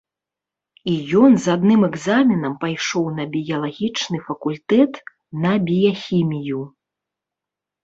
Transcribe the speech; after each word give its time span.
І 0.93 0.93
ён 1.19 1.31
з 1.43 1.51
адным 1.55 1.81
экзаменам 1.89 2.55
пайшоў 2.63 3.05
на 3.19 3.27
біялагічны 3.37 4.17
факультэт 4.31 4.91
на 5.47 5.53
біяхімію. 5.71 6.61